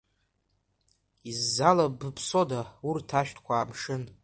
[1.29, 4.03] Иззалабыԥсода урҭ ашәҭқәа амшын?